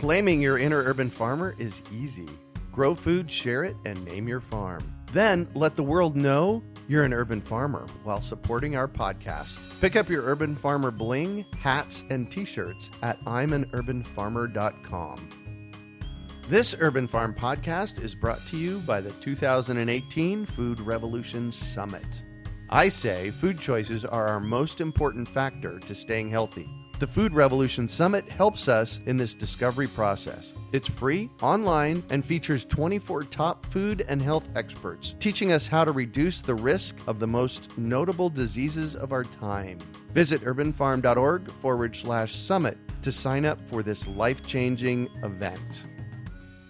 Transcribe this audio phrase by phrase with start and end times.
[0.00, 2.26] Claiming your inner urban farmer is easy.
[2.72, 4.94] Grow food, share it, and name your farm.
[5.12, 9.58] Then let the world know you're an urban farmer while supporting our podcast.
[9.78, 15.28] Pick up your Urban Farmer bling, hats, and t shirts at I'mAnUrbanFarmer.com.
[16.48, 22.22] This Urban Farm podcast is brought to you by the 2018 Food Revolution Summit.
[22.70, 26.70] I say food choices are our most important factor to staying healthy.
[27.00, 30.52] The Food Revolution Summit helps us in this discovery process.
[30.74, 35.92] It's free, online, and features 24 top food and health experts teaching us how to
[35.92, 39.78] reduce the risk of the most notable diseases of our time.
[40.12, 45.86] Visit urbanfarm.org forward slash summit to sign up for this life changing event.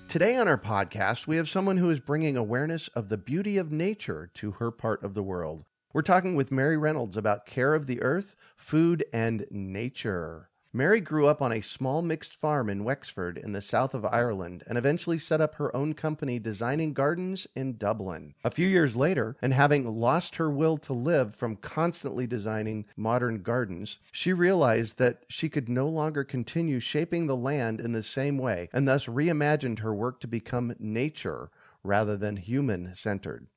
[0.07, 3.73] Today on our podcast, we have someone who is bringing awareness of the beauty of
[3.73, 5.65] nature to her part of the world.
[5.93, 10.49] We're talking with Mary Reynolds about care of the earth, food, and nature.
[10.73, 14.63] Mary grew up on a small mixed farm in Wexford in the south of Ireland
[14.69, 18.35] and eventually set up her own company designing gardens in Dublin.
[18.45, 23.43] A few years later, and having lost her will to live from constantly designing modern
[23.43, 28.39] gardens, she realized that she could no longer continue shaping the land in the same
[28.39, 31.51] way and thus reimagined her work to become nature
[31.83, 33.49] rather than human centered.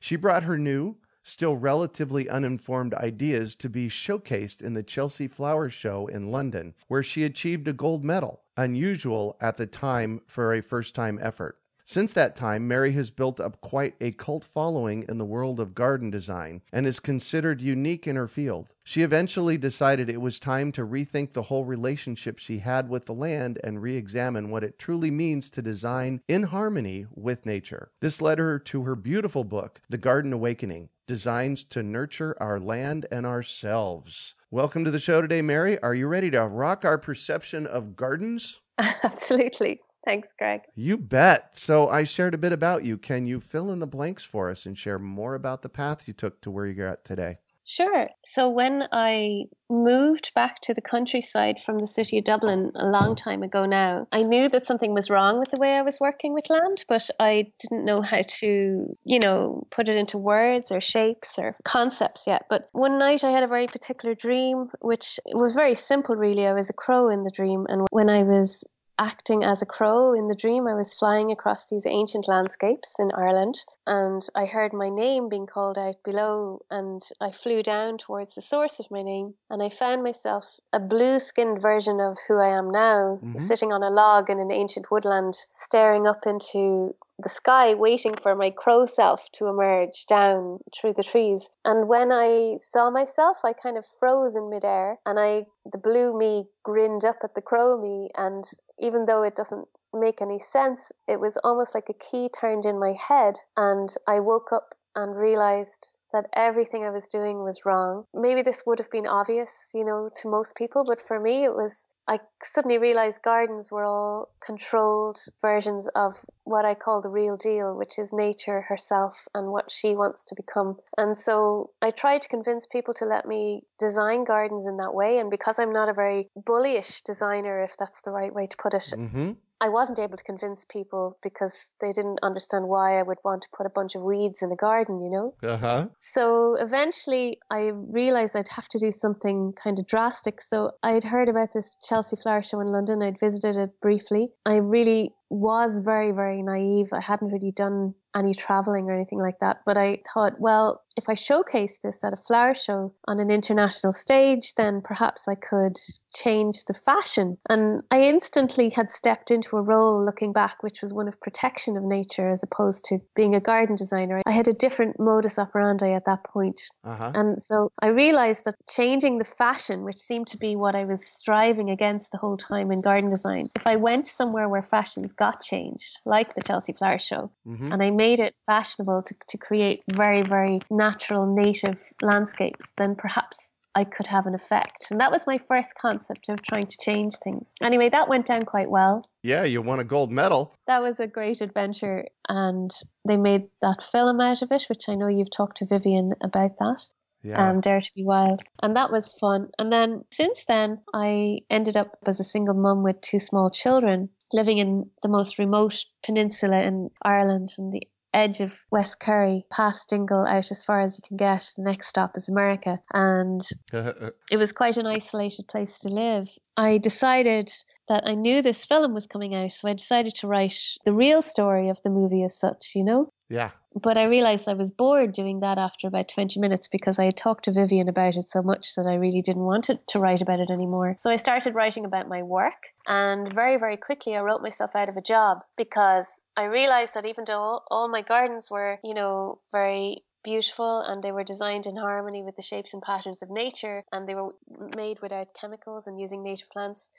[0.00, 0.96] She brought her new,
[1.26, 7.02] still relatively uninformed ideas to be showcased in the Chelsea Flower Show in London, where
[7.02, 11.58] she achieved a gold medal, unusual at the time for a first time effort.
[11.88, 15.72] Since that time, Mary has built up quite a cult following in the world of
[15.72, 18.74] garden design and is considered unique in her field.
[18.82, 23.14] She eventually decided it was time to rethink the whole relationship she had with the
[23.14, 27.92] land and re examine what it truly means to design in harmony with nature.
[28.00, 33.06] This led her to her beautiful book, The Garden Awakening Designs to Nurture Our Land
[33.12, 34.34] and Ourselves.
[34.50, 35.80] Welcome to the show today, Mary.
[35.80, 38.60] Are you ready to rock our perception of gardens?
[38.78, 39.80] Absolutely.
[40.04, 40.62] Thanks, Greg.
[40.74, 41.56] You bet.
[41.56, 42.98] So I shared a bit about you.
[42.98, 46.14] Can you fill in the blanks for us and share more about the path you
[46.14, 47.38] took to where you're at today?
[47.68, 48.08] Sure.
[48.24, 53.16] So when I moved back to the countryside from the city of Dublin a long
[53.16, 56.32] time ago now, I knew that something was wrong with the way I was working
[56.32, 60.80] with land, but I didn't know how to, you know, put it into words or
[60.80, 62.44] shapes or concepts yet.
[62.48, 66.46] But one night I had a very particular dream, which was very simple, really.
[66.46, 67.66] I was a crow in the dream.
[67.68, 68.62] And when I was
[68.98, 70.66] acting as a crow in the dream.
[70.66, 75.46] I was flying across these ancient landscapes in Ireland and I heard my name being
[75.46, 79.68] called out below and I flew down towards the source of my name and I
[79.68, 83.38] found myself a blue skinned version of who I am now, mm-hmm.
[83.38, 88.34] sitting on a log in an ancient woodland, staring up into the sky waiting for
[88.34, 91.48] my crow self to emerge down through the trees.
[91.64, 96.16] And when I saw myself, I kind of froze in midair and I the blue
[96.16, 98.44] me grinned up at the crow me and
[98.78, 102.78] even though it doesn't make any sense, it was almost like a key turned in
[102.78, 108.04] my head and I woke up and realized that everything I was doing was wrong.
[108.14, 111.54] Maybe this would have been obvious, you know, to most people, but for me it
[111.54, 117.36] was I suddenly realized gardens were all controlled versions of what I call the real
[117.36, 120.76] deal, which is nature herself and what she wants to become.
[120.96, 125.18] And so I tried to convince people to let me design gardens in that way.
[125.18, 128.74] And because I'm not a very bullyish designer, if that's the right way to put
[128.74, 129.32] it, mm-hmm.
[129.60, 133.48] I wasn't able to convince people because they didn't understand why I would want to
[133.56, 135.34] put a bunch of weeds in a garden, you know?
[135.42, 135.86] Uh-huh.
[135.98, 140.40] So eventually I realized I'd have to do something kind of drastic.
[140.40, 143.02] So I'd heard about this Chelsea Flower Show in London.
[143.02, 144.28] I'd visited it briefly.
[144.44, 146.92] I really was very, very naive.
[146.92, 149.60] I hadn't really done any traveling or anything like that.
[149.66, 153.92] But I thought, well, if I showcase this at a flower show on an international
[153.92, 155.76] stage, then perhaps I could
[156.14, 157.36] change the fashion.
[157.50, 161.76] And I instantly had stepped into a role looking back, which was one of protection
[161.76, 164.22] of nature as opposed to being a garden designer.
[164.24, 166.62] I had a different modus operandi at that point.
[166.84, 167.12] Uh-huh.
[167.14, 171.06] And so I realized that changing the fashion, which seemed to be what I was
[171.06, 175.42] striving against the whole time in garden design, if I went somewhere where fashions got
[175.42, 177.72] changed, like the Chelsea Flower Show, mm-hmm.
[177.72, 183.52] and I made it fashionable to, to create very, very natural native landscapes, then perhaps
[183.76, 184.86] I could have an effect.
[184.90, 187.52] And that was my first concept of trying to change things.
[187.62, 189.06] Anyway, that went down quite well.
[189.22, 190.54] Yeah, you won a gold medal.
[190.66, 192.06] That was a great adventure.
[192.26, 192.70] And
[193.06, 196.52] they made that film out of it, which I know you've talked to Vivienne about
[196.58, 196.88] that.
[197.22, 197.50] Yeah.
[197.50, 198.42] Um, Dare to be Wild.
[198.62, 199.48] And that was fun.
[199.58, 204.08] And then since then, I ended up as a single mum with two small children
[204.32, 207.82] living in the most remote peninsula in Ireland and the
[208.16, 211.46] edge of West Kerry, past Dingle, out as far as you can get.
[211.56, 212.78] The next stop is America.
[212.92, 213.42] And
[213.72, 216.28] it was quite an isolated place to live.
[216.56, 217.50] I decided
[217.88, 221.20] that I knew this film was coming out, so I decided to write the real
[221.20, 223.12] story of the movie as such, you know?
[223.28, 223.50] Yeah.
[223.80, 227.16] But I realized I was bored doing that after about 20 minutes because I had
[227.16, 230.22] talked to Vivienne about it so much that I really didn't want to, to write
[230.22, 230.96] about it anymore.
[230.98, 234.88] So I started writing about my work, and very, very quickly I wrote myself out
[234.88, 238.94] of a job because I realized that even though all, all my gardens were, you
[238.94, 243.30] know, very beautiful and they were designed in harmony with the shapes and patterns of
[243.30, 244.30] nature and they were
[244.74, 246.90] made without chemicals and using native plants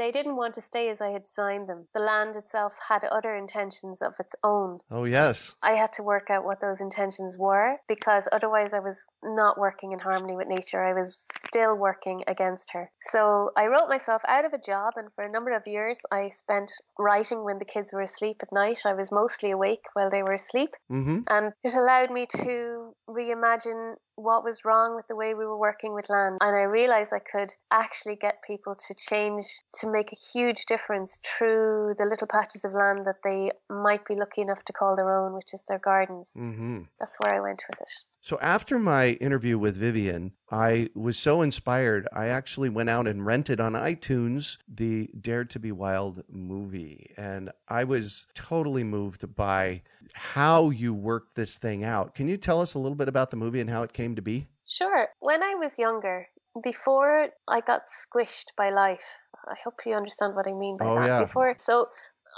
[0.00, 1.86] they didn't want to stay as I had designed them.
[1.92, 4.78] The land itself had other intentions of its own.
[4.90, 5.54] Oh, yes.
[5.62, 9.92] I had to work out what those intentions were because otherwise I was not working
[9.92, 10.82] in harmony with nature.
[10.82, 12.90] I was still working against her.
[12.98, 16.28] So I wrote myself out of a job, and for a number of years I
[16.28, 18.80] spent writing when the kids were asleep at night.
[18.86, 20.70] I was mostly awake while they were asleep.
[20.90, 21.20] Mm-hmm.
[21.28, 25.94] And it allowed me to reimagine what was wrong with the way we were working
[25.94, 26.38] with land.
[26.40, 29.44] And I realized I could actually get people to change,
[29.80, 34.16] to make a huge difference through the little patches of land that they might be
[34.16, 36.34] lucky enough to call their own, which is their gardens.
[36.38, 36.82] Mm-hmm.
[36.98, 37.92] That's where I went with it.
[38.22, 42.06] So after my interview with Vivienne, I was so inspired.
[42.12, 47.12] I actually went out and rented on iTunes the Dare to Be Wild movie.
[47.16, 49.82] And I was totally moved by
[50.12, 52.14] how you worked this thing out.
[52.14, 54.22] Can you tell us a little bit about the movie and how it came to
[54.22, 54.48] be?
[54.66, 55.08] Sure.
[55.20, 56.28] When I was younger,
[56.62, 60.94] before I got squished by life, I hope you understand what I mean by oh,
[60.96, 61.06] that.
[61.06, 61.20] Yeah.
[61.22, 61.88] Before, so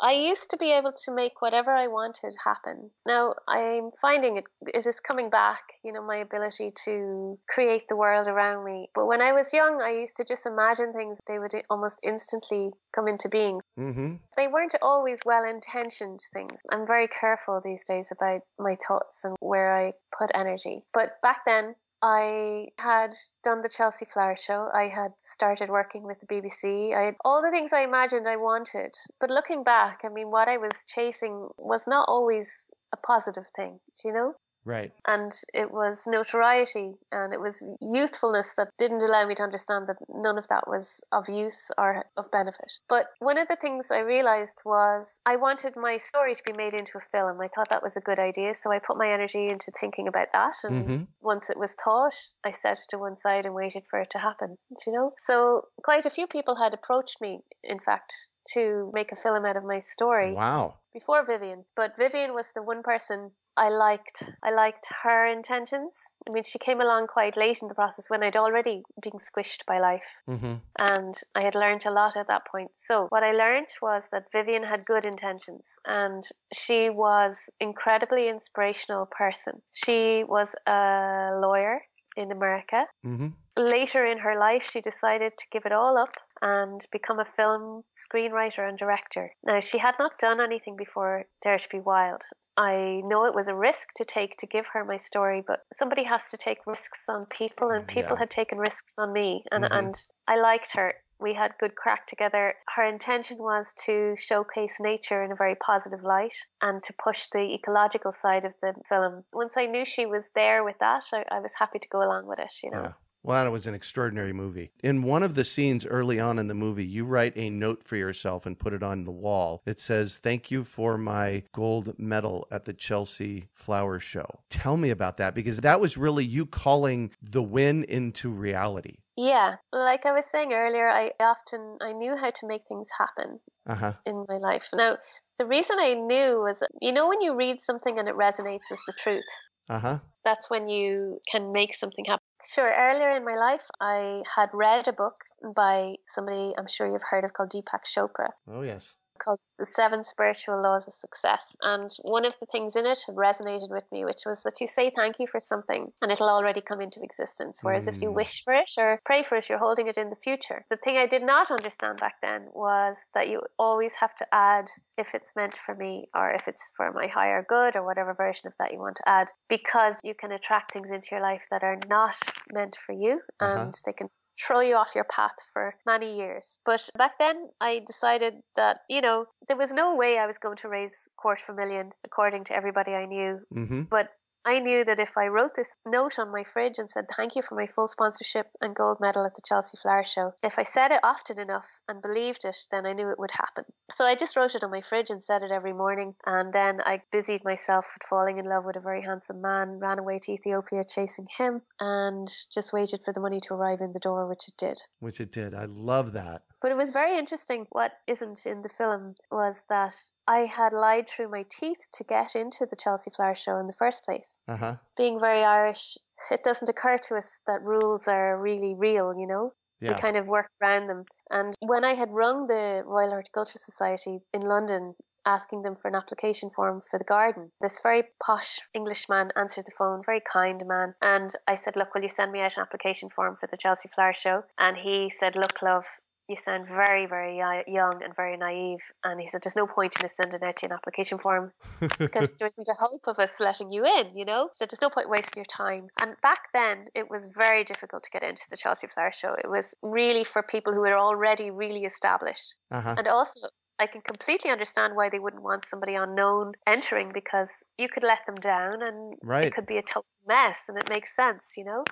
[0.02, 2.90] I used to be able to make whatever I wanted happen.
[3.06, 7.96] Now I'm finding it, it is coming back, you know, my ability to create the
[7.96, 8.88] world around me.
[8.96, 12.72] But when I was young, I used to just imagine things, they would almost instantly
[12.92, 13.60] come into being.
[13.78, 14.16] Mm-hmm.
[14.36, 16.60] They weren't always well intentioned things.
[16.70, 20.80] I'm very careful these days about my thoughts and where I put energy.
[20.92, 23.14] But back then, I had
[23.44, 24.68] done the Chelsea Flower Show.
[24.74, 26.94] I had started working with the BBC.
[26.96, 28.92] I had all the things I imagined I wanted.
[29.20, 33.78] But looking back, I mean, what I was chasing was not always a positive thing,
[34.02, 34.34] do you know?
[34.64, 34.92] Right.
[35.06, 39.96] And it was notoriety and it was youthfulness that didn't allow me to understand that
[40.08, 42.72] none of that was of use or of benefit.
[42.88, 46.74] But one of the things I realized was I wanted my story to be made
[46.74, 47.40] into a film.
[47.40, 48.54] I thought that was a good idea.
[48.54, 50.54] So I put my energy into thinking about that.
[50.64, 51.02] And mm-hmm.
[51.20, 52.14] once it was thought,
[52.44, 54.56] I set it to one side and waited for it to happen,
[54.86, 55.12] you know?
[55.18, 58.14] So quite a few people had approached me, in fact,
[58.54, 60.32] to make a film out of my story.
[60.32, 60.76] Wow.
[60.94, 61.64] Before Vivienne.
[61.74, 66.14] But Vivienne was the one person I liked I liked her intentions.
[66.26, 69.66] I mean, she came along quite late in the process when I'd already been squished
[69.66, 70.54] by life, mm-hmm.
[70.80, 72.70] and I had learned a lot at that point.
[72.74, 79.06] So what I learned was that Vivienne had good intentions, and she was incredibly inspirational
[79.06, 79.60] person.
[79.72, 81.82] She was a lawyer
[82.16, 82.86] in America.
[83.04, 83.28] Mm-hmm.
[83.56, 87.84] Later in her life, she decided to give it all up and become a film
[87.94, 89.32] screenwriter and director.
[89.44, 92.22] Now, she had not done anything before Dare to Be Wild.
[92.56, 96.02] I know it was a risk to take to give her my story, but somebody
[96.04, 98.18] has to take risks on people, and people yeah.
[98.18, 99.72] had taken risks on me, and, mm-hmm.
[99.72, 99.94] and
[100.28, 100.94] I liked her.
[101.18, 102.54] We had good crack together.
[102.74, 107.54] Her intention was to showcase nature in a very positive light and to push the
[107.54, 109.22] ecological side of the film.
[109.32, 112.26] Once I knew she was there with that, I, I was happy to go along
[112.26, 112.82] with it, you know.
[112.82, 112.92] Yeah.
[113.24, 114.72] Well, it was an extraordinary movie.
[114.82, 117.94] In one of the scenes early on in the movie, you write a note for
[117.96, 119.62] yourself and put it on the wall.
[119.64, 124.40] It says, Thank you for my gold medal at the Chelsea Flower Show.
[124.50, 128.96] Tell me about that because that was really you calling the win into reality.
[129.16, 133.38] Yeah, like I was saying earlier, I often I knew how to make things happen
[133.66, 133.92] Uh-huh.
[134.04, 134.68] in my life.
[134.74, 134.96] Now,
[135.38, 138.80] the reason I knew was, you know, when you read something and it resonates as
[138.86, 139.28] the truth,
[139.68, 139.98] Uh-huh.
[140.24, 142.24] that's when you can make something happen.
[142.44, 147.08] Sure, earlier in my life, I had read a book by somebody I'm sure you've
[147.08, 148.96] heard of called Deepak Chopra Oh yes.
[149.22, 151.54] Called The Seven Spiritual Laws of Success.
[151.62, 154.90] And one of the things in it resonated with me, which was that you say
[154.90, 157.60] thank you for something and it'll already come into existence.
[157.62, 158.14] Whereas if you Mm.
[158.14, 160.64] wish for it or pray for it, you're holding it in the future.
[160.70, 164.68] The thing I did not understand back then was that you always have to add
[164.96, 168.48] if it's meant for me or if it's for my higher good or whatever version
[168.48, 171.62] of that you want to add, because you can attract things into your life that
[171.62, 172.16] are not
[172.52, 173.60] meant for you Uh-huh.
[173.60, 174.08] and they can
[174.46, 176.58] throw you off your path for many years.
[176.64, 180.56] But back then, I decided that, you know, there was no way I was going
[180.58, 183.40] to raise quarter of a million according to everybody I knew.
[183.54, 183.82] Mm-hmm.
[183.90, 184.08] But
[184.44, 187.42] I knew that if I wrote this note on my fridge and said thank you
[187.42, 190.90] for my full sponsorship and gold medal at the Chelsea Flower Show, if I said
[190.90, 193.64] it often enough and believed it, then I knew it would happen.
[193.90, 196.14] So I just wrote it on my fridge and said it every morning.
[196.26, 199.98] And then I busied myself with falling in love with a very handsome man, ran
[199.98, 204.00] away to Ethiopia chasing him, and just waited for the money to arrive in the
[204.00, 204.80] door, which it did.
[204.98, 205.54] Which it did.
[205.54, 206.42] I love that.
[206.62, 207.66] But it was very interesting.
[207.70, 209.94] What isn't in the film was that
[210.28, 213.72] I had lied through my teeth to get into the Chelsea Flower Show in the
[213.72, 214.36] first place.
[214.46, 214.76] Uh-huh.
[214.96, 215.98] Being very Irish,
[216.30, 219.52] it doesn't occur to us that rules are really real, you know?
[219.80, 219.94] Yeah.
[219.94, 221.04] We kind of work around them.
[221.30, 224.94] And when I had rung the Royal Horticultural Society in London,
[225.26, 227.50] asking them for an application form for the garden.
[227.60, 230.94] This very posh Englishman answered the phone, very kind man.
[231.00, 233.88] And I said, Look, will you send me out an application form for the Chelsea
[233.88, 234.42] Flower Show?
[234.58, 235.86] And he said, Look, love,
[236.28, 238.80] you sound very, very young and very naive.
[239.04, 241.52] And he said, There's no point in us sending out to an application form
[241.98, 244.48] because there isn't a hope of us letting you in, you know?
[244.52, 245.88] So there's no point wasting your time.
[246.00, 249.34] And back then, it was very difficult to get into the Chelsea Flower Show.
[249.34, 252.56] It was really for people who were already really established.
[252.70, 252.94] uh-huh.
[252.98, 253.40] And also,
[253.78, 258.24] I can completely understand why they wouldn't want somebody unknown entering because you could let
[258.26, 259.46] them down and Right.
[259.46, 261.82] it could be a total mess and it makes sense, you know?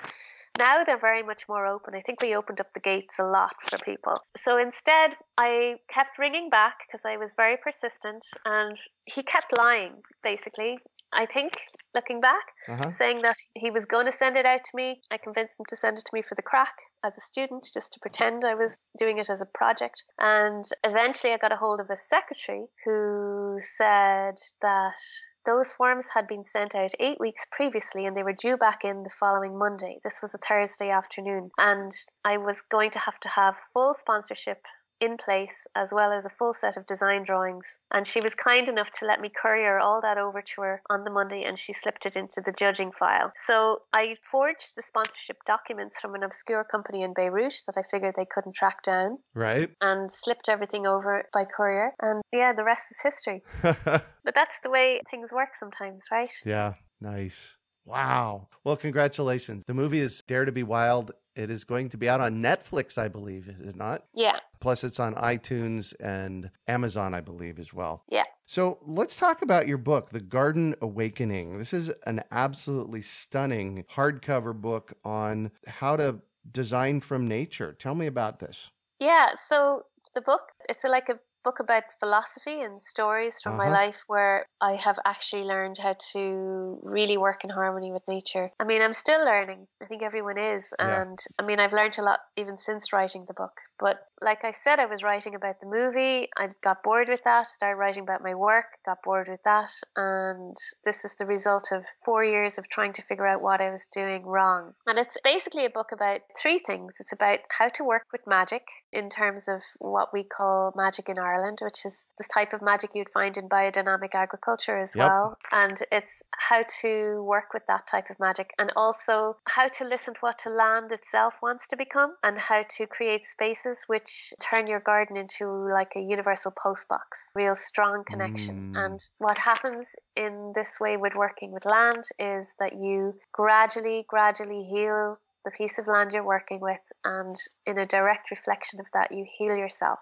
[0.60, 1.94] Now they're very much more open.
[1.94, 4.22] I think we opened up the gates a lot for people.
[4.36, 8.76] So instead, I kept ringing back because I was very persistent and
[9.06, 10.78] he kept lying, basically.
[11.12, 11.52] I think,
[11.92, 12.90] looking back, Uh-huh.
[12.90, 15.00] saying that he was going to send it out to me.
[15.10, 17.92] I convinced him to send it to me for the crack as a student, just
[17.94, 20.04] to pretend I was doing it as a project.
[20.20, 25.00] And eventually I got a hold of a secretary who said that
[25.46, 29.02] those forms had been sent out eight weeks previously and they were due back in
[29.02, 29.98] the following Monday.
[30.04, 31.50] This was a Thursday afternoon.
[31.58, 31.92] And
[32.24, 34.62] I was going to have to have full sponsorship
[35.00, 37.78] in place as well as a full set of design drawings.
[37.90, 41.04] And she was kind enough to let me courier all that over to her on
[41.04, 43.32] the Monday and she slipped it into the judging file.
[43.36, 48.14] So I forged the sponsorship documents from an obscure company in Beirut that I figured
[48.16, 49.70] they couldn't track down Right?
[49.80, 51.92] and slipped everything over by courier.
[52.00, 53.42] And yeah, the rest is history.
[54.22, 56.30] But that's the way things work sometimes, right?
[56.44, 56.74] yeah.
[57.00, 57.56] Nice.
[57.86, 58.48] Wow.
[58.62, 59.64] Well, congratulations.
[59.64, 61.12] The movie is Dare to Be Wild.
[61.40, 64.04] It is going to be out on Netflix, I believe, is it not?
[64.14, 64.38] Yeah.
[64.60, 68.04] Plus, it's on iTunes and Amazon, I believe, as well.
[68.08, 68.24] Yeah.
[68.44, 71.58] So let's talk about your book, The Garden Awakening.
[71.58, 76.20] This is an absolutely stunning hardcover book on how to
[76.50, 77.72] design from nature.
[77.72, 78.70] Tell me about this.
[78.98, 83.74] Yeah, so the book, it's like a book about philosophy and stories from my Uh-huh.
[83.74, 88.50] life where I have actually learned how to really work in harmony with nature.
[88.60, 89.66] I mean, I'm still learning.
[89.82, 90.74] I think everyone is.
[90.78, 91.02] Yeah.
[91.02, 93.60] And I mean, I've learned a lot even since writing the book.
[93.78, 96.28] But like I said, I was writing about the movie.
[96.36, 99.70] I got bored with that, started writing about my work, got bored with that.
[99.96, 100.54] And
[100.84, 103.86] this is the result of four years of trying to figure out what I was
[103.86, 104.74] doing wrong.
[104.86, 108.66] And it's basically a book about three things it's about how to work with magic
[108.92, 112.90] in terms of what we call magic in Ireland, which is this type of magic
[112.94, 115.06] you'd find in biodynamic agriculture as Yep.
[115.06, 115.38] well.
[115.52, 120.14] And it's how to work with that type of magic and also how to listen
[120.14, 124.66] to what the land itself wants to become and how to create spaces which turn
[124.66, 128.74] your garden into like a universal post box, real strong connection.
[128.74, 128.84] Mm.
[128.84, 134.64] And what happens in this way with working with land is that you gradually, gradually
[134.64, 137.34] heal the piece of land you're working with, and
[137.64, 139.98] in a direct reflection of that, you heal yourself.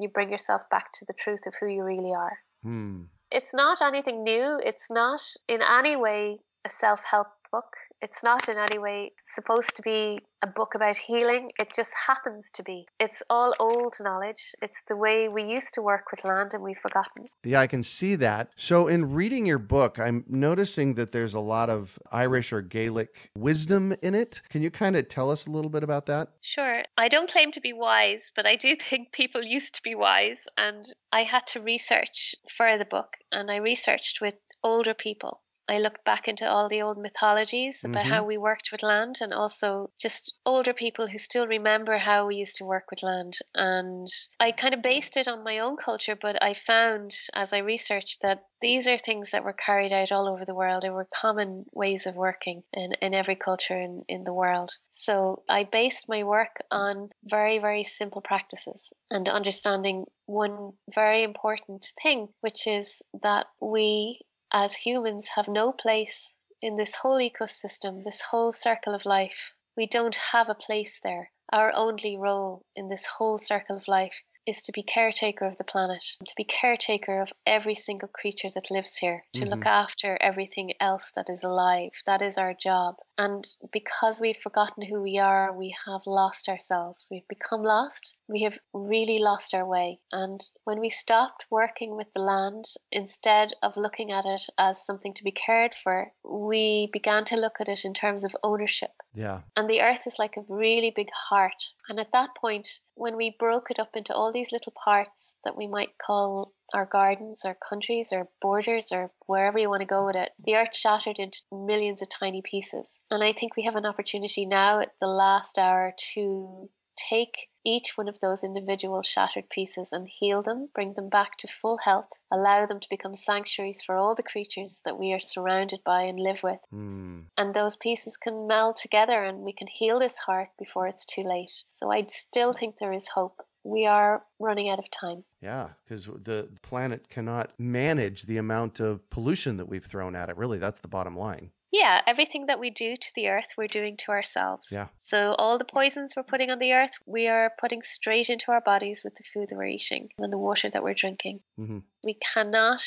[0.00, 2.38] You bring yourself back to the truth of who you really are.
[2.62, 3.02] Hmm.
[3.30, 4.58] It's not anything new.
[4.64, 7.76] It's not in any way a self help book.
[8.02, 11.50] It's not in any way supposed to be a book about healing.
[11.58, 12.86] It just happens to be.
[12.98, 14.54] It's all old knowledge.
[14.62, 17.28] It's the way we used to work with land and we've forgotten.
[17.44, 18.50] Yeah, I can see that.
[18.56, 23.30] So, in reading your book, I'm noticing that there's a lot of Irish or Gaelic
[23.36, 24.40] wisdom in it.
[24.48, 26.30] Can you kind of tell us a little bit about that?
[26.40, 26.82] Sure.
[26.96, 30.44] I don't claim to be wise, but I do think people used to be wise.
[30.56, 35.40] And I had to research for the book, and I researched with older people
[35.70, 38.08] I looked back into all the old mythologies about Mhm.
[38.08, 42.36] how we worked with land and also just older people who still remember how we
[42.36, 43.38] used to work with land.
[43.54, 44.08] And
[44.40, 48.22] I kind of based it on my own culture, but I found as I researched
[48.22, 50.82] that these are things that were carried out all over the world.
[50.82, 54.72] There were common ways of working in, in every culture in, in the world.
[54.92, 61.92] So I based my work on very, very simple practices and understanding one very important
[62.02, 64.20] thing, which is that we
[64.52, 69.52] as humans have no place in this whole ecosystem, this whole circle of life.
[69.76, 71.30] We don't have a place there.
[71.52, 75.64] Our only role in this whole circle of life is to be caretaker of the
[75.64, 79.70] planet, to be caretaker of every single creature that lives here, to look Mhm.
[79.70, 81.92] after everything else that is alive.
[82.06, 82.96] That is our job.
[83.20, 87.06] And because we've forgotten who we are, we have lost ourselves.
[87.10, 88.14] We've become lost.
[88.28, 90.00] We have really lost our way.
[90.10, 95.12] And when we stopped working with the land, instead of looking at it as something
[95.12, 98.92] to be cared for, we began to look at it in terms of ownership.
[99.12, 99.40] Yeah.
[99.54, 101.74] And the earth is like a really big heart.
[101.90, 105.58] And at that point, when we broke it up into all these little parts that
[105.58, 110.06] we might call our gardens, our countries, our borders, or wherever you want to go
[110.06, 113.00] with it, the earth shattered into millions of tiny pieces.
[113.10, 117.96] And I think we have an opportunity now at the last hour to take each
[117.96, 122.08] one of those individual shattered pieces and heal them, bring them back to full health,
[122.30, 126.18] allow them to become sanctuaries for all the creatures that we are surrounded by and
[126.18, 127.22] live with Hmm.
[127.36, 131.22] and those pieces can meld together and we can heal this heart before it's too
[131.22, 131.64] late.
[131.72, 133.40] So I still think there is hope.
[133.64, 135.24] We are running out of time.
[135.42, 140.36] Yeah, because the planet cannot manage the amount of pollution that we've thrown at it.
[140.36, 141.50] Really, that's the bottom line.
[141.72, 144.68] Yeah, everything that we do to the earth, we're doing to ourselves.
[144.72, 144.88] Yeah.
[144.98, 148.60] So all the poisons we're putting on the earth, we are putting straight into our
[148.60, 151.40] bodies with the food that we're eating and the water that we're drinking.
[151.56, 152.82] hmm We cannot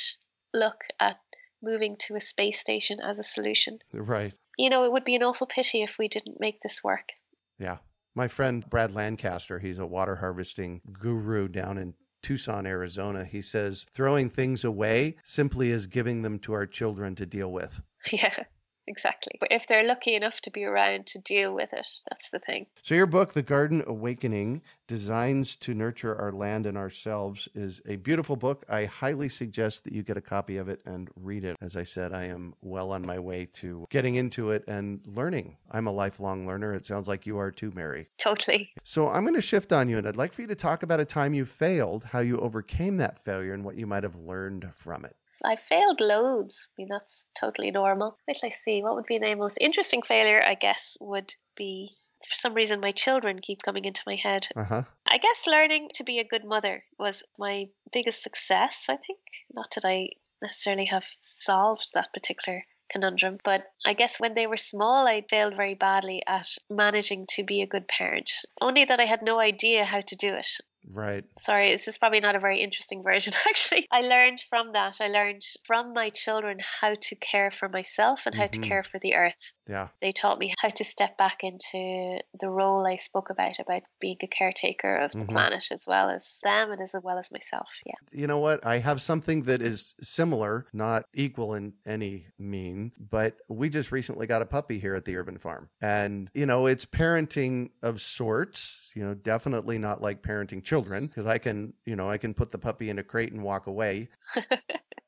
[0.54, 1.18] look at
[1.62, 3.80] moving to a space station as a solution.
[3.94, 4.34] Right.
[4.58, 7.10] You know, it would be an awful pity if we didn't make this work.
[7.58, 7.78] Yeah.
[8.16, 13.26] My friend Brad Lancaster, he's a water harvesting guru down in Tucson, Arizona.
[13.26, 17.82] He says throwing things away simply is giving them to our children to deal with.
[18.12, 18.44] Yeah,
[18.88, 19.34] exactly.
[19.40, 22.68] But if they're lucky enough to be around to deal with it, that's the thing.
[22.82, 27.96] So, your book, The Garden Awakening Designs to Nurture Our Land and Ourselves, is a
[27.98, 28.66] beautiful book.
[28.70, 31.58] I highly suggest that you get a copy of it and read it.
[31.62, 35.58] As I said, I am well on my way to getting into it and learning.
[35.72, 36.74] I'm a lifelong learner.
[36.74, 38.08] It sounds like you are too, Mary.
[38.18, 38.72] Totally.
[38.84, 41.00] So, I'm going to shift on you, and I'd like for you to talk about
[41.00, 44.70] a time you failed, how you overcame that failure, and what you might have learned
[44.76, 45.16] from it.
[45.44, 46.70] I failed loads.
[46.70, 48.18] I mean, that's totally normal.
[48.28, 48.82] Wait till I see.
[48.82, 51.92] What would be the most interesting failure, I guess, would be
[52.30, 54.48] for some reason my children keep coming into my head.
[54.56, 54.84] Uh huh.
[55.08, 59.20] I guess learning to be a good mother was my biggest success, I think.
[59.54, 60.10] Not that I
[60.42, 65.56] necessarily have solved that particular conundrum, but I guess when they were small, I failed
[65.56, 68.32] very badly at managing to be a good parent.
[68.62, 70.48] Only that I had no idea how to do it.
[70.90, 71.24] Right.
[71.40, 73.88] Sorry, this is probably not a very interesting version, actually.
[73.92, 74.98] I learned from that.
[75.00, 78.52] I learned from my children how to care for myself and how Mhm.
[78.52, 79.54] to care for the earth.
[79.68, 79.88] Yeah.
[80.02, 84.18] They taught me how to step back into the role I spoke about, about being
[84.22, 85.30] a caretaker of the Mhm.
[85.30, 87.70] planet as well as them and as well as myself.
[87.86, 87.96] Yeah.
[88.12, 88.66] You know what?
[88.66, 94.28] I have something that is similar, not equal in any mean, but we just recently
[94.28, 95.70] got a puppy here at the urban farm.
[95.82, 101.26] And, you know, it's parenting of sorts, you know, definitely not like parenting children because
[101.26, 104.10] I can, you know, I can put the puppy in a crate and walk away.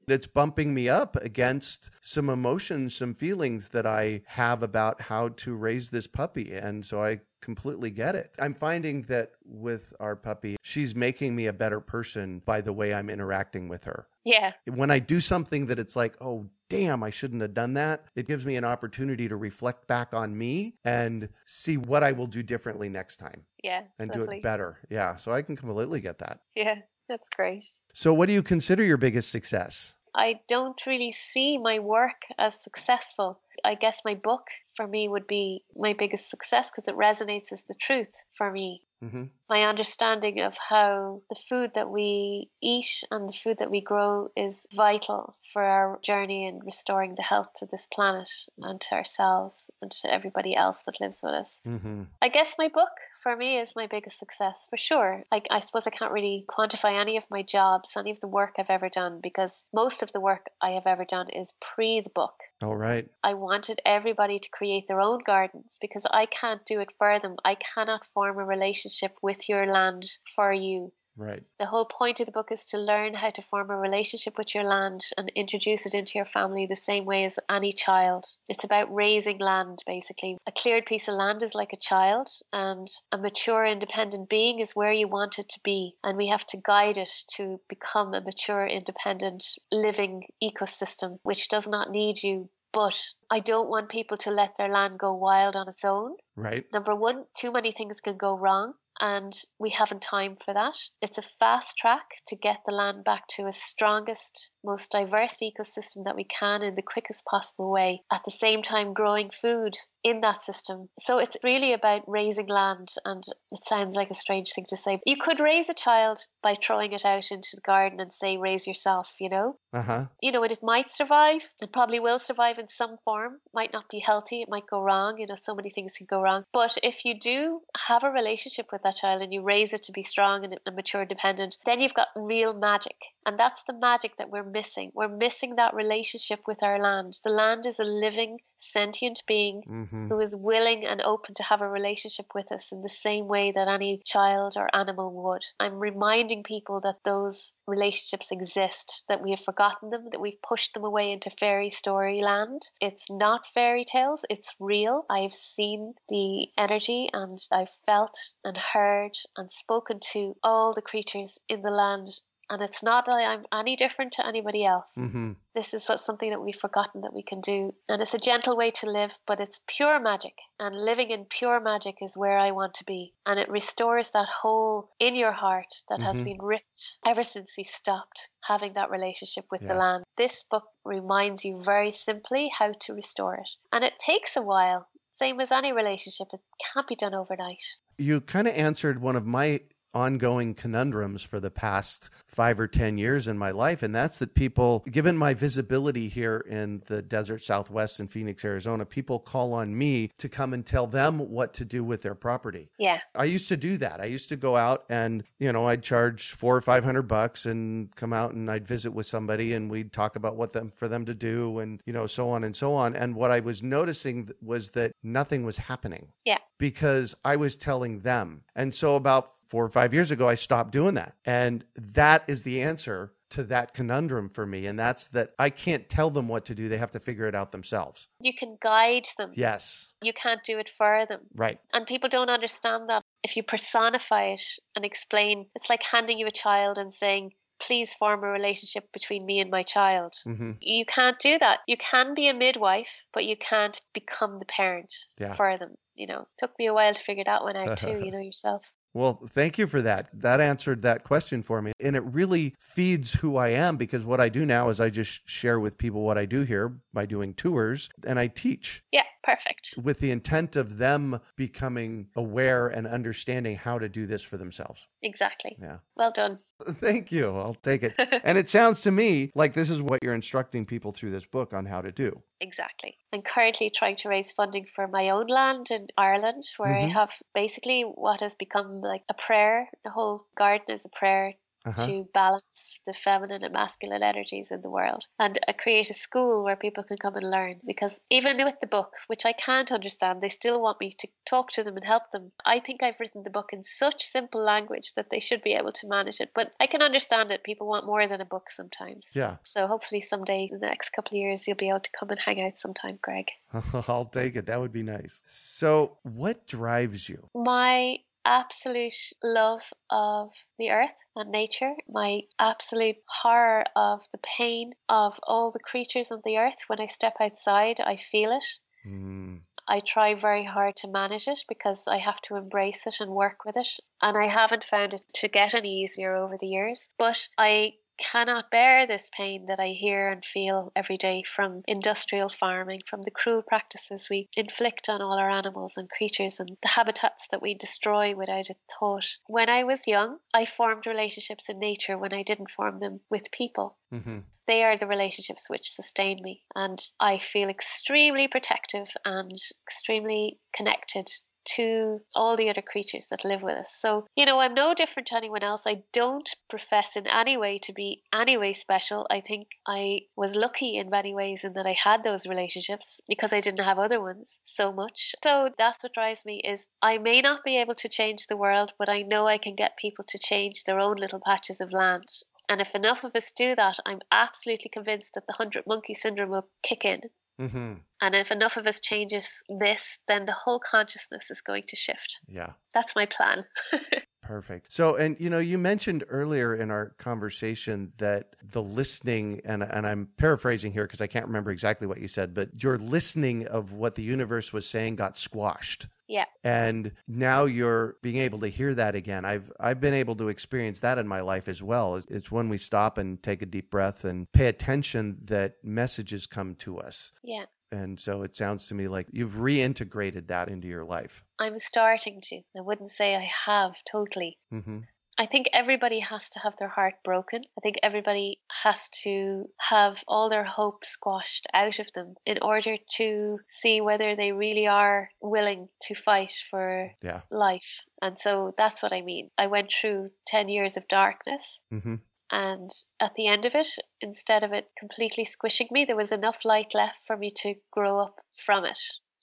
[0.08, 5.56] It's bumping me up against some emotions, some feelings that I have about how to
[5.56, 6.54] raise this puppy.
[6.54, 8.32] And so I completely get it.
[8.40, 12.94] I'm finding that with our puppy, she's making me a better person by the way
[12.94, 14.08] I'm interacting with her.
[14.24, 14.54] Yeah.
[14.66, 18.28] When I do something that it's like, oh, damn, I shouldn't have done that, it
[18.28, 22.44] gives me an opportunity to reflect back on me and see what I will do
[22.44, 23.84] differently next time Yeah.
[24.00, 24.80] and do it better.
[24.90, 25.16] Yeah.
[25.16, 26.42] So I can completely get that.
[26.56, 26.82] Yeah.
[27.08, 27.64] That's great.
[27.94, 29.94] So, what do you consider your biggest success?
[30.16, 33.40] I don't really see my work as successful.
[33.64, 37.64] I guess my book for me would be my biggest success because it resonates as
[37.64, 38.82] the truth for me.
[39.02, 43.82] hmm My understanding of how the food that we eat and the food that we
[43.82, 48.96] grow is vital for our journey in restoring the health to this planet and to
[48.96, 51.62] ourselves and to everybody else that lives with us.
[51.66, 52.04] Mm-hmm.
[52.22, 52.90] I guess my book
[53.22, 55.24] for me is my biggest success for sure.
[55.32, 58.56] Like I suppose I can't really quantify any of my jobs, any of the work
[58.58, 62.10] I've ever done because most of the work I have ever done is pre the
[62.10, 62.34] book.
[62.64, 63.08] All right.
[63.24, 67.36] I wanted everybody to create their own gardens because I can't do it for them.
[67.44, 70.04] I cannot form a relationship with your land
[70.36, 70.92] for you.
[71.18, 71.44] Right.
[71.60, 74.54] The whole point of the book is to learn how to form a relationship with
[74.54, 78.26] your land and introduce it into your family the same way as any child.
[78.50, 80.38] It's about raising land, basically.
[80.46, 84.76] A cleared piece of land is like a child, and a mature, independent being is
[84.76, 85.96] where you want it to be.
[86.04, 91.68] And we have to guide it to become a mature, independent, living ecosystem, which does
[91.68, 95.70] not need you but I don't want people to let their land go wild on
[95.70, 96.18] its own.
[96.36, 96.66] Right.
[96.74, 100.78] Number one, too many things can go wrong, and we haven't time for that.
[101.02, 106.06] It's a fast track to get the land back to its strongest, most diverse ecosystem
[106.06, 110.22] that we can in the quickest possible way, at the same time, growing food in
[110.22, 110.88] that system.
[111.00, 115.00] So it's really about raising land, and it sounds like a strange thing to say.
[115.06, 118.68] You could raise a child by throwing it out into the garden and say, raise
[118.68, 119.58] yourself, you know?
[119.74, 120.06] Uh huh.
[120.22, 121.42] you know, and it might survive.
[121.62, 123.40] It probably will survive in some form.
[123.54, 124.42] Might not be healthy.
[124.42, 125.18] It might go wrong.
[125.18, 126.22] You know, so many things can go
[126.54, 129.92] But if you do have a relationship with that child and you raise it to
[129.92, 132.98] be strong and, mature and mature, dependent, then you've got real magic.
[133.26, 134.92] And that's the magic that we're missing.
[134.94, 137.20] We're missing that relationship with our land.
[137.24, 140.08] The land is a living, sentient being Mm-hmm.
[140.10, 143.52] who is willing and open to have a relationship with us in the same way
[143.52, 145.44] that any child or animal would.
[145.60, 150.74] I'm reminding people that those relationships exist, that we have forgotten them, that we've pushed
[150.74, 152.62] them away into fairy story land.
[152.80, 155.06] It's not fairy tales, it's real.
[155.10, 161.40] I've seen the energy and I've felt and heard and spoken to all the creatures
[161.50, 162.08] in the land.
[162.50, 164.94] And it's not that I'm any different to anybody else.
[164.98, 165.34] Mm-hmm.
[165.56, 167.72] this is what something that we've forgotten that we can do.
[167.90, 170.34] And it's a gentle way to live but it's pure magic.
[170.60, 173.14] And living in pure magic is where i want to be.
[173.26, 176.24] And it restores that hole in your heart that has Mhm.
[176.26, 180.04] been ripped ever since we stopped having that relationship with the land.
[180.18, 183.50] This book reminds you very simply how to restore it.
[183.72, 184.88] And it takes a while.
[185.12, 186.28] Same as any relationship.
[186.34, 186.42] It
[186.74, 187.64] can't be done overnight.
[187.98, 189.62] You kind of answered one of my
[189.96, 193.82] ongoing conundrums for the past five or 10 years in my life.
[193.82, 198.86] And that's that people, given my visibility here in the desert southwest in Phoenix, Arizona,
[198.86, 202.70] people call on me to come and tell them what to do with their property.
[202.78, 204.02] yeah I used to do that.
[204.02, 207.46] I used to go out and, you know, I'd charge four or five hundred bucks
[207.46, 210.90] and come out and I'd visit with somebody and we'd talk about what them for
[210.90, 212.96] them to do and, you know, so on and so on.
[212.96, 216.10] And what I was noticing was that nothing was happening.
[216.26, 216.40] Yeah.
[216.58, 218.42] Because I was telling them.
[218.56, 221.16] And so about four or five years ago, I stopped doing that.
[221.26, 224.66] And that is the answer to that conundrum for me.
[224.68, 226.70] And that's that I can't tell them what to do.
[226.70, 228.08] They have to figure it out themselves.
[228.22, 229.92] you can guide them Yes.
[230.02, 231.60] you can't do it for them Right.
[231.74, 233.02] And people don't understand that.
[233.24, 234.42] If you personify it
[234.76, 239.26] and explain, it's like handing you a child and saying, please form a relationship between
[239.26, 240.14] me and my child.
[240.24, 241.60] hmm You can't do that.
[241.68, 245.34] You can be a midwife, but you can't become the parent Yeah.
[245.34, 245.76] for them.
[245.96, 248.72] You know, took me a while to figure that one out too, you know, yourself.
[248.96, 250.08] Well, thank you for that.
[250.14, 251.74] That answered that question for me.
[251.82, 255.28] And it really feeds who I am because what I do now is I just
[255.28, 259.74] share with people what I do here by doing tours and I teach Yeah, perfect.
[259.84, 264.88] with the intent of them becoming aware and understanding how to do this for themselves.
[265.06, 265.56] Exactly.
[265.62, 265.78] Yeah.
[265.96, 266.40] Well done.
[266.68, 267.28] Thank you.
[267.30, 267.94] I'll take it.
[268.24, 271.54] and it sounds to me like this is what you're instructing people through this book
[271.54, 272.24] on how to do.
[272.42, 272.98] Exactly.
[273.14, 276.94] I'm currently trying to raise funding for my own land in Ireland, where I Mhm.
[276.94, 279.70] have basically what has become like a prayer.
[279.84, 281.36] The whole garden is a prayer
[281.66, 281.86] Uh-huh.
[281.88, 286.44] to balance the feminine and masculine energies in the world and uh, create a school
[286.44, 290.22] where people can come and learn because even with the book which i can't understand
[290.22, 293.24] they still want me to talk to them and help them i think i've written
[293.24, 296.52] the book in such simple language that they should be able to manage it but
[296.60, 299.38] i can understand it people want more than a book sometimes Yeah.
[299.44, 302.20] so hopefully someday in the next couple of years you'll be able to come and
[302.20, 303.28] hang out sometime greg
[303.88, 304.48] I'll take it.
[304.48, 305.24] That would be nice.
[305.28, 307.30] So, what drives you?
[307.34, 315.20] my absolute love of the earth and nature, my absolute horror of the pain of
[315.24, 316.58] all the creatures on the earth.
[316.68, 318.46] When I step outside, I feel it.
[318.86, 323.12] Mm, I try very hard to manage it because I have to embrace it and
[323.12, 323.80] work with it.
[324.02, 326.90] And I haven't found it to get any easier over the years.
[326.98, 332.30] But I cannot bear this pain that I hear and feel every day from industrial
[332.30, 336.68] farming, from the cruel practices we inflict on all our animals and creatures, and the
[336.68, 339.18] habitats that we destroy without a thought.
[339.28, 343.32] When I was young, I formed relationships in nature when I didn't form them with
[343.32, 343.78] people.
[343.94, 344.20] Mm-hmm.
[344.48, 349.32] They are the relationships which sustain me, and I feel extremely protective and
[349.68, 351.10] extremely connected
[351.56, 353.76] to all the other creatures that live with us.
[353.76, 355.64] So, you know, I'm no different to anyone else.
[355.66, 359.08] I don't profess in any way to be any way special.
[359.10, 363.34] I think I was lucky in many ways in that I had those relationships because
[363.34, 365.16] I didn't have other ones so much.
[365.24, 368.74] So that's what drives me is I may not be able to change the world,
[368.78, 372.08] but I know I can get people to change their own little patches of land.
[372.48, 376.30] And if enough of us do that, I'm absolutely convinced that the 100 monkey syndrome
[376.30, 377.02] will kick in
[377.40, 377.74] Mm-hmm.
[378.02, 382.20] and if enough of us changes this, then the whole consciousness is going to shift.
[382.28, 382.52] Yeah.
[382.74, 383.44] That's my plan.
[384.26, 384.74] Perfect.
[384.74, 389.86] So, and you know, you mentioned earlier in our conversation that the listening, and and
[389.86, 393.72] I'm paraphrasing here because I can't remember exactly what you said, but your listening of
[393.72, 395.88] what the universe was saying got squashed.
[396.08, 396.26] Yeah.
[396.44, 399.26] And now you're being able to hear that again.
[399.26, 402.02] I've I've been able to experience that in my life as well.
[402.08, 406.56] It's when we stop and take a deep breath and pay attention that messages come
[406.56, 407.12] to us.
[407.24, 407.46] yeah.
[407.72, 411.24] And so it sounds to me like you've reintegrated that into your life.
[411.40, 412.38] I'm starting to.
[412.58, 414.38] I wouldn't say I have totally.
[414.54, 414.80] Mm-hmm.
[415.18, 417.42] I think everybody has to have their heart broken.
[417.58, 422.76] I think everybody has to have all their hope squashed out of them in order
[422.98, 427.22] to see whether they really are willing to fight for Yeah.
[427.32, 427.82] life.
[428.02, 429.32] And so that's what I mean.
[429.38, 431.60] I went through 10 years of darkness.
[431.72, 431.96] Mm-hmm.
[432.32, 433.68] And at the end of it,
[434.02, 438.00] instead of it completely squishing me, there was enough light left for me to grow
[438.00, 438.80] up from it,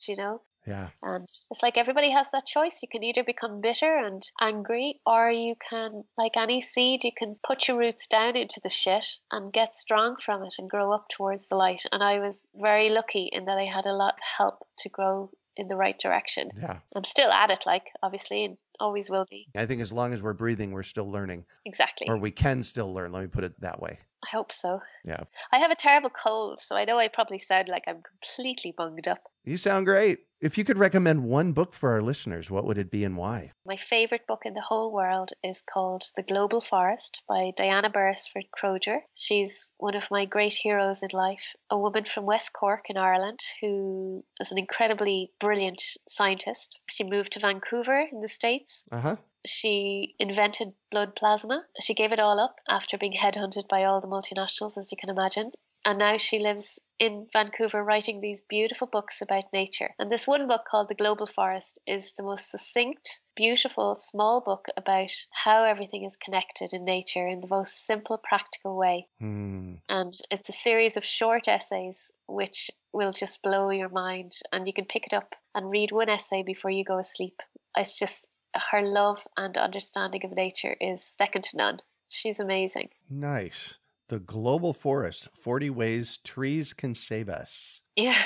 [0.09, 0.43] you know?
[0.66, 0.88] Yeah.
[1.03, 2.81] And it's like everybody has that choice.
[2.83, 7.37] You can either become bitter and angry, or you can, like any seed, you can
[7.46, 11.09] put your roots down into the shit and get strong from it and grow up
[11.09, 11.83] towards the light.
[11.90, 15.31] And I was very lucky in that I had a lot of help to grow
[15.57, 16.51] in the right direction.
[16.57, 16.79] Yeah.
[16.96, 19.48] I'm still at it, like, obviously, and always will be.
[19.55, 22.09] I think as long as we're breathing, we're still learning, Exactly.
[22.09, 23.12] or we can still learn.
[23.12, 23.98] Let me put it that way.
[24.23, 24.81] I hope so.
[25.05, 25.25] Yeah.
[25.53, 29.09] I have a terrible cold, so I know I probably sound like I'm completely bunged
[29.09, 29.21] up.
[29.45, 30.21] You sound great.
[30.41, 33.53] If you could recommend one book for our listeners, what would it be and why?
[33.65, 38.47] My favourite book in the whole world is called The Global Forest by Diana Beresford
[38.57, 38.99] Kroeger.
[39.15, 43.39] She's one of my great heroes in life, a woman from West Cork in Ireland
[43.61, 46.81] who is an incredibly brilliant scientist.
[46.89, 48.83] She moved to Vancouver in the States.
[48.91, 49.17] Uh huh.
[49.45, 51.65] She invented blood plasma.
[51.81, 55.11] She gave it all up after being headhunted by all the multinationals, as you can
[55.11, 55.53] imagine.
[55.85, 59.93] And now she lives in Vancouver writing these beautiful books about nature.
[59.99, 64.67] And this one book called The Global Forest is the most succinct, beautiful, small book
[64.77, 69.09] about how everything is connected in nature in the most simple, practical way.
[69.19, 69.75] Hmm.
[69.89, 74.33] And it's a series of short essays which will just blow your mind.
[74.53, 77.41] And you can pick it up and read one essay before you go asleep.
[77.77, 81.81] It's just her love and understanding of nature is second to none.
[82.09, 82.91] She's amazing.
[83.09, 83.79] Nice.
[84.09, 87.83] The Global Forest 40 Ways Trees Can Save Us.
[87.97, 88.19] Yeah.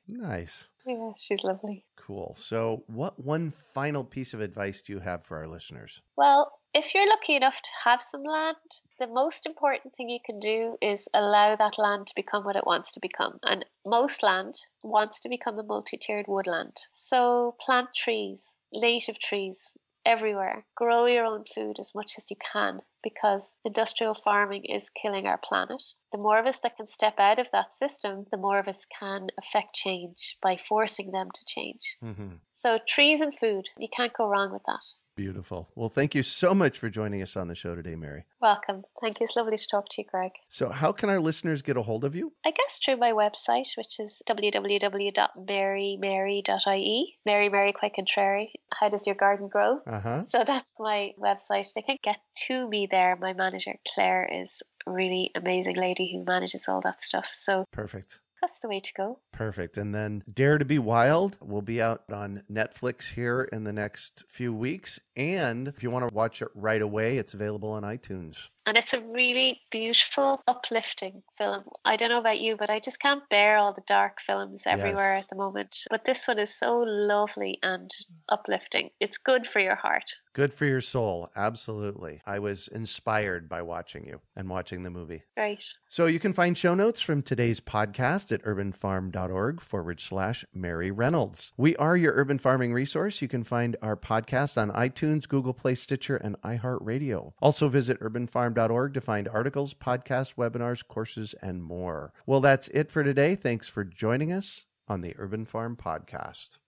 [0.09, 0.69] Nice.
[0.87, 1.85] yeah, she's lovely.
[1.97, 2.37] Cool.
[2.39, 6.01] So, what one final piece of advice do you have for our listeners?
[6.17, 8.57] Well, if you're lucky enough to have some land,
[8.99, 12.67] the most important thing you can do is allow that land to become what it
[12.67, 13.39] wants to become.
[13.43, 16.77] And most land wants to become a multi tiered woodland.
[16.93, 19.73] So plant trees, native trees
[20.05, 20.65] everywhere.
[20.75, 25.39] Grow your own food as much as you can because industrial farming is killing our
[25.39, 25.83] planet.
[26.13, 28.85] The more of us that can step out of that system, the more of us
[28.87, 31.97] can affect change by forcing them to change.
[32.03, 32.37] Mm-hmm.
[32.55, 34.85] So, trees and food, you can't go wrong with that.
[35.15, 35.69] Beautiful.
[35.75, 38.25] Well, thank you so much for joining us on the show today, Mary.
[38.41, 38.83] Welcome.
[39.01, 39.25] Thank you.
[39.25, 40.31] It's lovely to talk to you, Greg.
[40.49, 42.33] So, how can our listeners get a hold of you?
[42.47, 47.19] I guess through my website, which is www.marymary.ie.
[47.27, 48.55] Mary Mary quite contrary.
[48.73, 49.81] How does your garden grow?
[49.87, 50.23] Uh huh.
[50.25, 51.67] So that's my website.
[51.75, 53.19] They can get to me there.
[53.21, 57.29] My manager, Claire, is a really amazing lady who manages all that stuff.
[57.31, 58.21] So Perfect.
[58.43, 59.21] That's the way to go.
[59.33, 59.79] Perfect.
[59.79, 64.25] And then Dare to Be Wild will be out on Netflix here in the next
[64.29, 65.01] few weeks.
[65.17, 68.51] And if you want to watch it right away, it's available on iTunes.
[68.65, 71.65] And it's a really beautiful, uplifting film.
[71.85, 75.17] I don't know about you, but I just can't bear all the dark films everywhere
[75.17, 75.25] Yes.
[75.25, 75.77] at the moment.
[75.91, 77.91] But this one is so lovely and
[78.29, 78.91] uplifting.
[79.01, 80.05] It's good for your heart.
[80.33, 81.31] Good for your soul.
[81.35, 82.21] Absolutely.
[82.25, 85.25] I was inspired by watching you and watching the movie.
[85.37, 85.63] Right.
[85.89, 91.53] So you can find show notes from today's podcast at urbanfarm.org forward slash Mary Reynolds.
[91.57, 93.21] We are your urban farming resource.
[93.21, 97.33] You can find our podcast on iTunes, Google Play, Stitcher, and iHeartRadio.
[97.43, 102.13] Also visit urbanfarm.org urbanfarm.org to find articles, podcasts, webinars, courses, and more.
[102.27, 103.35] Well, that's it for today.
[103.35, 106.59] Thanks for joining us on the Urban Farm Podcast.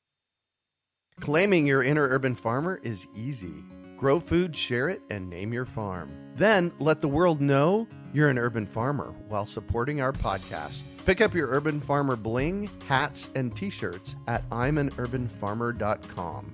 [1.21, 3.55] Claiming your inner urban farmer is easy.
[3.97, 6.11] Grow food, share it, and name your farm.
[6.35, 10.83] Then let the world know you're an urban farmer while supporting our podcast.
[11.07, 16.53] Pick up your Urban Farmer bling, hats, and t shirts at I'mAnUrbanFarmer.com.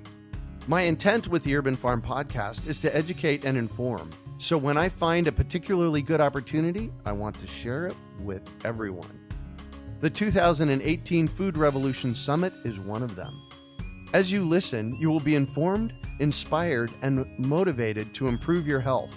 [0.66, 4.10] My intent with the Urban Farm podcast is to educate and inform.
[4.40, 9.20] So when I find a particularly good opportunity, I want to share it with everyone.
[10.00, 13.38] The 2018 Food Revolution Summit is one of them.
[14.14, 19.14] As you listen, you will be informed, inspired, and motivated to improve your health.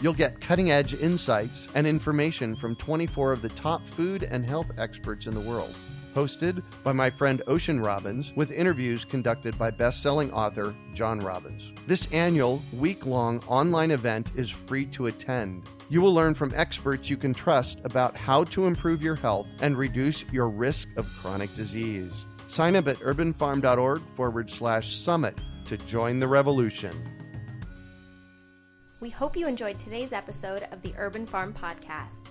[0.00, 4.70] You'll get cutting edge insights and information from 24 of the top food and health
[4.78, 5.74] experts in the world.
[6.14, 11.72] Hosted by my friend Ocean Robbins, with interviews conducted by best selling author John Robbins.
[11.86, 15.64] This annual, week long online event is free to attend.
[15.88, 19.76] You will learn from experts you can trust about how to improve your health and
[19.76, 22.26] reduce your risk of chronic disease.
[22.46, 26.92] Sign up at urbanfarm.org forward slash summit to join the revolution.
[29.00, 32.30] We hope you enjoyed today's episode of the Urban Farm Podcast.